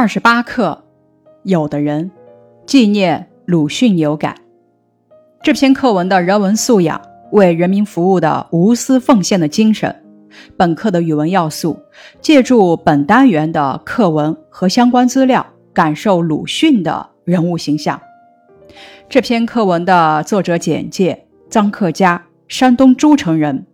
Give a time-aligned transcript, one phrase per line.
[0.00, 0.82] 二十八课，
[1.42, 2.10] 有的人
[2.64, 4.34] 纪念鲁迅有感。
[5.42, 6.98] 这篇课文的人文素养，
[7.32, 9.94] 为人民服务的无私奉献的精神。
[10.56, 11.78] 本课的语文要素，
[12.22, 18.00] 借助本单元的课文和相关资料，感受鲁迅的人物形象。
[19.06, 23.66] 这篇课文的作者简介：臧克家，山东诸城人。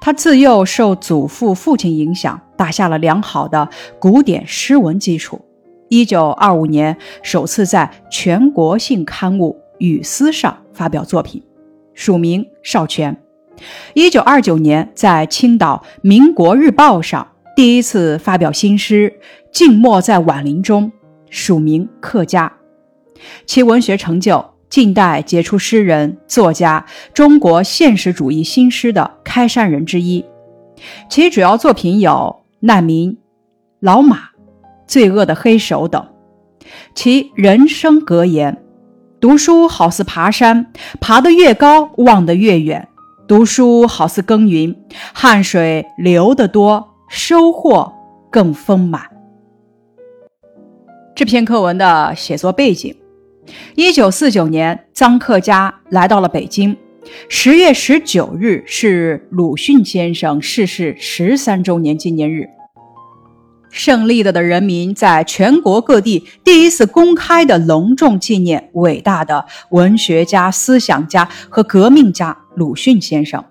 [0.00, 3.68] 他自幼受祖父、父亲影响，打下了良好的
[3.98, 5.42] 古典诗文基础。
[5.88, 11.42] 一九二五年，首次在全国性刊物《语丝》上发表作品，
[11.94, 13.16] 署名少泉。
[13.94, 19.10] 一九二九年，在青岛《民国日报》上第一次发表新诗
[19.52, 20.90] 《静默在晚林中》，
[21.30, 22.52] 署名客家。
[23.46, 26.84] 其文学成就，近代杰出诗人、作家，
[27.14, 30.24] 中国现实主义新诗的开山人之一。
[31.08, 32.10] 其主要作品有
[32.60, 33.12] 《难民》
[33.80, 34.16] 《老马》。
[34.86, 36.06] 罪恶的黑手等，
[36.94, 38.62] 其人生格言：
[39.20, 42.86] 读书好似爬山，爬得越高，望得越远；
[43.26, 44.76] 读书好似耕耘，
[45.12, 47.92] 汗水流得多，收获
[48.30, 49.02] 更丰满。
[51.14, 52.94] 这篇课文的写作背景：
[53.74, 56.76] 一九四九年，臧克家来到了北京。
[57.28, 62.48] 十月十九日是鲁迅先生逝世十三周年纪念日。
[63.76, 73.44] 胜利了的人民在全国各地第一次公开的隆重纪念伟大的文学家、思想家和革命家鲁迅先生。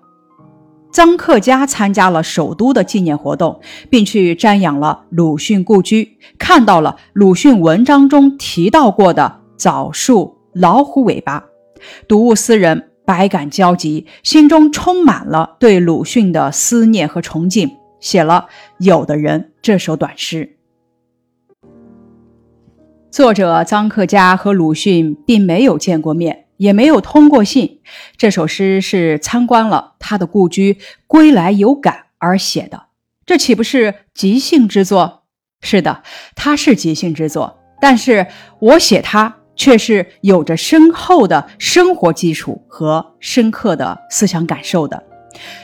[0.92, 11.44] 臧克家参加了首都的纪念活动，并去瞻仰了鲁迅故居，看到了鲁迅文章中提到过的枣树、老虎尾巴，
[12.08, 17.70] 睹物思人，百感交集，心中充满了对鲁迅的思念和崇敬。
[18.00, 20.56] 写了《有的人》这首短诗。
[23.10, 27.80] 作者臧克家和鲁迅并没有见过面，也没有通过信。
[28.16, 32.88] 这首诗是参观了他的故居，归来有感而写的。
[33.24, 35.22] 这岂不是即兴之作？
[35.62, 36.02] 是的，
[36.34, 37.58] 它是即兴之作。
[37.80, 38.26] 但是
[38.58, 45.02] 我写它，却是有着深厚的生活基础和深刻的思想感受的。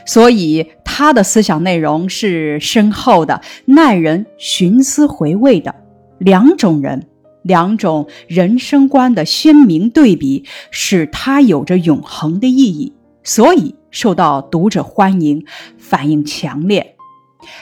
[0.07, 5.75] 所以，他的思想内容是深厚的、耐人寻思回味的。
[6.19, 7.07] 两种人、
[7.41, 12.93] 两种人生观的鲜明对比，使他有着永恒的意义，
[13.25, 15.47] 所以受到读者欢迎，
[15.79, 16.95] 反应强烈。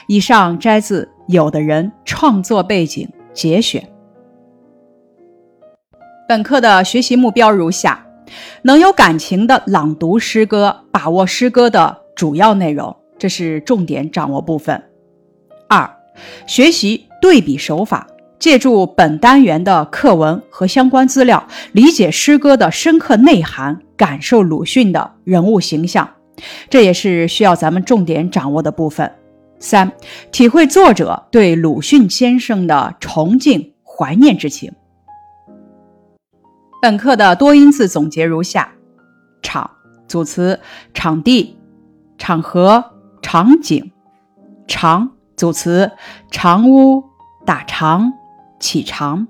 [0.09, 3.87] 以上摘自有的人创作背景节选。
[6.27, 8.05] 本课的学习目标如下：
[8.63, 12.01] 能有感情的朗读诗歌，把握诗歌的。
[12.13, 14.83] 主要内容，这是重点掌握部分。
[15.69, 15.87] 二、
[16.47, 18.07] 学习对比手法，
[18.39, 26.09] 借助本单元的课文和相关资料，理解诗歌的深刻内涵，感受鲁迅的人物形象，
[26.67, 29.11] 这也是需要咱们重点掌握的部分。
[29.59, 29.91] 三、
[30.31, 34.73] 体会作者对鲁迅先生的崇敬、怀念之情。
[36.81, 38.73] 本课的多音字总结如下：
[39.43, 39.69] 场，
[40.07, 40.59] 组词，
[40.91, 41.55] 场地。
[42.17, 42.85] 场合、
[43.21, 43.91] 场景，
[44.67, 45.91] 长组词，
[46.29, 47.03] 长屋、
[47.45, 48.13] 打长、
[48.59, 49.27] 起长。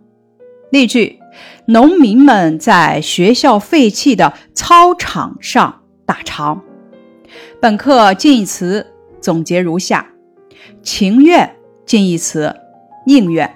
[0.72, 1.20] 例句：
[1.66, 6.62] 农民们在学校废弃的操场上打长。
[7.62, 8.88] 本课近义词
[9.20, 10.08] 总结如下：
[10.82, 12.56] 情愿近义词，
[13.06, 13.54] 宁愿。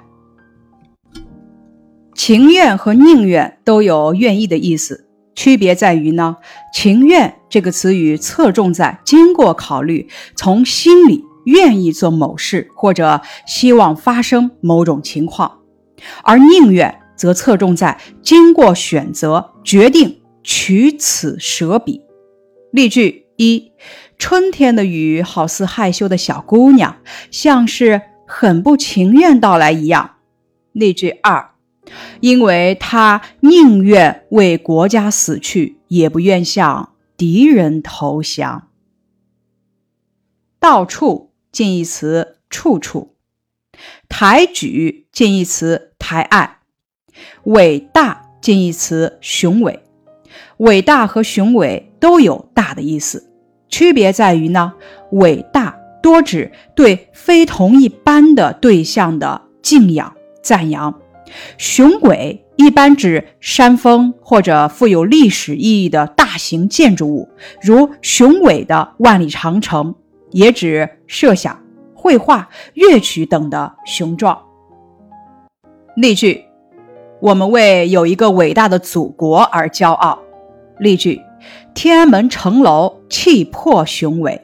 [2.13, 5.05] 情愿和宁愿都有愿意的意思。
[5.35, 6.38] 区别在于呢，
[6.73, 15.59] 情愿这个词语侧重在经过考虑，从心里愿意做某事或者希望发生某种情况，
[16.24, 22.01] 而宁愿则侧重在经过选择决定取此舍彼。
[22.72, 23.72] 例句一：
[24.18, 26.97] 春天的雨好似害羞的小姑娘，
[27.29, 30.12] 像是很不情愿到来一样。
[30.71, 31.55] 例句二。
[32.20, 38.68] 因为他宁愿为国家死去，也不愿向敌人投降。
[40.60, 43.16] 到处近义词处处，
[44.10, 46.60] 抬举近义词抬爱，
[47.44, 49.82] 伟大近义词雄伟。
[50.58, 53.30] 伟大和雄伟都有大的意思，
[53.70, 54.74] 区别在于呢，
[55.12, 61.02] 伟大多指对非同一般的对象的敬仰赞扬。
[61.57, 67.30] 雄伟一般指山峰或者富有历史意义的大型建筑物，
[67.62, 69.95] 如雄伟的万里长城，
[70.31, 71.63] 也指设想、
[71.94, 74.42] 绘画、乐曲等的雄壮。
[75.95, 76.44] 例句：
[77.22, 80.19] 我们为有一个伟大的祖国而骄傲。
[80.80, 81.22] 例句：
[81.74, 84.42] 天安门城楼气魄雄伟。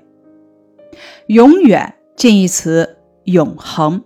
[1.28, 4.04] 永远近义词：永恒。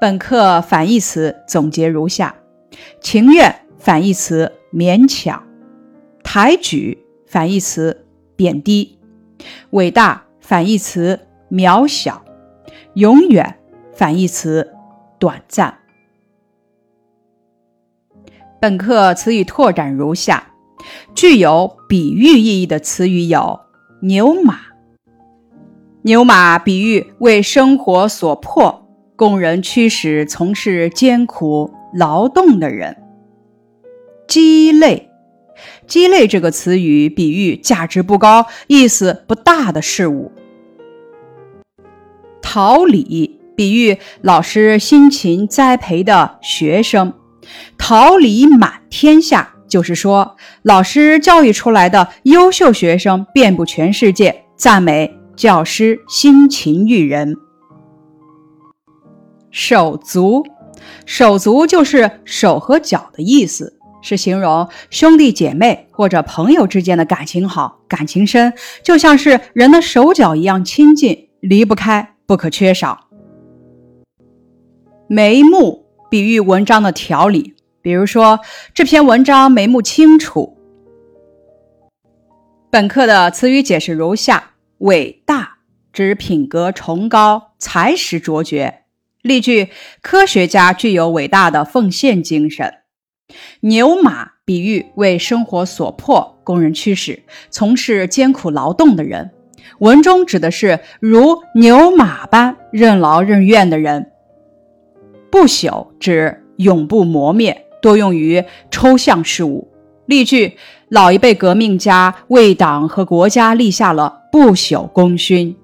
[0.00, 2.34] 本课反义词总结如下：
[3.02, 5.42] 情愿反义词勉强，
[6.22, 8.98] 抬举反义词贬低，
[9.72, 11.20] 伟大反义词
[11.50, 12.24] 渺小，
[12.94, 13.58] 永远
[13.92, 14.72] 反义词
[15.18, 15.76] 短暂。
[18.58, 20.54] 本课词语拓展如下：
[21.14, 23.60] 具有比喻意义的词语有
[24.00, 24.60] 牛马。
[26.00, 28.79] 牛马比喻为生活所迫，
[29.20, 32.96] 供人驱使从事艰苦劳动的人。
[34.26, 35.10] 鸡肋，
[35.86, 40.32] 鸡肋这个词语比喻价值不高、意思不大的事物。
[42.40, 47.12] 桃李，比喻老师辛勤栽培的学生。
[47.76, 57.36] 桃李满天下，就是说老师教育出来的优秀学生遍布全世界，赞美教师辛勤育人。
[59.50, 60.44] 手足，
[61.06, 68.52] 手足就是手和脚的意思，是形容兄弟姐妹或者朋友之间的感情好、感情深，
[68.82, 73.08] 就像是人的手脚一样亲近，离不开，不可缺少。
[75.08, 77.56] 眉目，比喻文章的条理。
[77.82, 78.40] 比如说，
[78.74, 80.58] 这篇文章眉目清楚。
[82.70, 85.56] 本课的词语解释如下：伟大
[85.92, 88.79] 指品格崇高、才识卓绝。
[89.22, 89.68] 例句：
[90.02, 92.74] 科学家具有伟大的奉献精神。
[93.60, 99.30] 牛马比喻为生活所迫、供人驱使、从事艰苦劳动的人。
[99.78, 104.10] 文中指的是如牛马般任劳任怨的人。
[105.30, 107.66] 不朽指永不磨灭。
[107.80, 109.66] 多用于抽象事物。
[110.04, 110.56] 例句：
[110.88, 115.56] 老一辈革命家为党和国家立下了不朽功勋。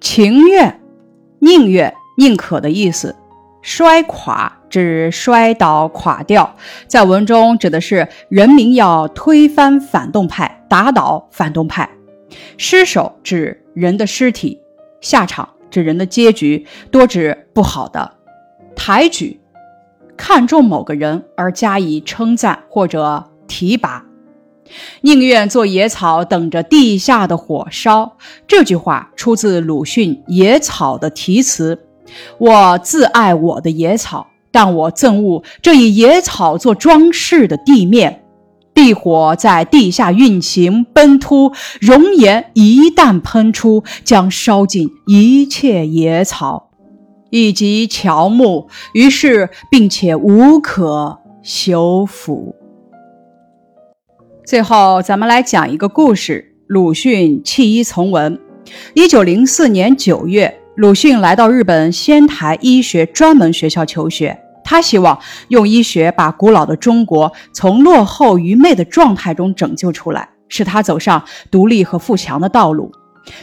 [0.00, 0.80] 情愿、
[1.44, 3.14] 宁愿、宁可的意思。
[3.60, 6.56] 摔垮指摔倒、垮掉，
[6.86, 11.88] 在文中指的是人民要推翻反动派，打倒反动派。
[12.56, 14.60] 尸首指人的尸体，
[15.02, 18.12] 下场指人的结局，多指不好的。
[18.74, 19.38] 抬举。
[20.16, 24.04] 看重某个人而加以称赞或者提拔，
[25.02, 28.16] 宁愿做野草等着地下的火烧。
[28.46, 31.86] 这句话出自鲁迅《野草》的题词
[32.38, 38.22] ：“我自爱我的野草，但我憎恶这以野草做装饰的地面。
[38.72, 46.70] 地火在地下运行奔突，熔岩一旦喷出，将烧尽一切野草。”
[47.30, 52.54] 以及乔木，于是并且无可修复。
[54.46, 58.38] 最后，咱们来讲一个故事：鲁迅弃医从文。
[58.92, 65.18] 一九零四年九月，鲁迅来到日本仙台医学专门学校求学，他希望
[65.48, 72.92] 用医学把古老的中国从落后愚昧的状态中拯救出来，使他走上独立和富强的道路。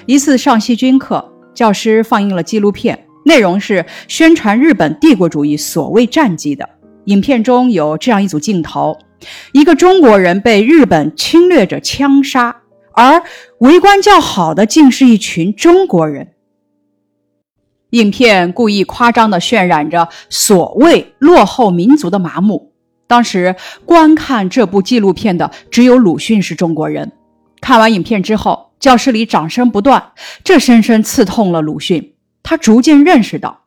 [0.06, 3.07] 一次上细菌课，教师放映了纪录片。
[3.25, 6.69] 内容是宣传日本帝国主义所谓战绩的。
[7.06, 8.95] 影片中有这样一组镜头：
[9.51, 12.61] 一个中国人被日本侵略者枪杀，
[12.94, 13.23] 而
[13.59, 16.33] 围观较好的竟是一群中国人。
[17.92, 22.73] 影片故意夸张地渲染着所谓落后民族的麻木。
[23.06, 27.11] 当时观看这部纪录片的只有鲁迅是中国人。
[27.59, 30.13] 看完影片之后，教室里掌声不断，
[30.44, 32.16] 这深深刺痛了鲁迅。
[32.42, 33.66] 他逐渐认识到，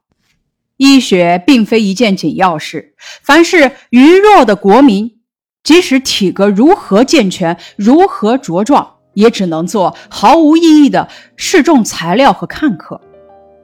[0.79, 2.95] 医学并非一件紧要事。
[3.23, 5.19] 凡是愚弱的国民，
[5.65, 13.01] 即使体格如何健全、如何茁壮，也只能做毫无意义的示众材料和看客。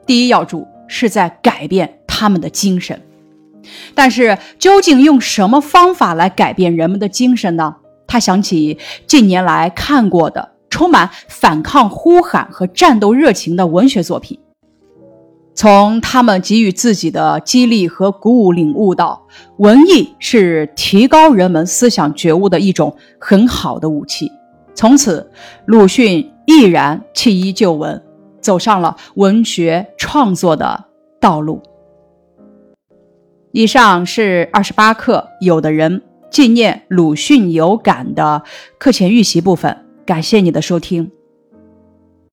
[0.07, 2.99] 第一要务是在改变他们的精神。
[3.93, 7.75] 但是，究竟用什么方法来改变人们的精神呢？
[8.07, 14.39] 他想起近年来看过的充满反抗呼喊和战斗热情的文学作品。
[15.53, 19.27] 从他们给予自己的激励和鼓舞，领悟到
[19.57, 24.31] 文艺是提高人们思想觉悟的一种很好的武器。
[24.73, 25.29] 从此，
[25.65, 28.01] 鲁迅毅然弃医救文，
[28.39, 30.85] 走上了文学创作的
[31.19, 31.61] 道路。
[33.51, 38.41] 以上是二十八课《有的人纪念鲁迅有感》的
[38.79, 41.11] 课前预习部分，感谢你的收听。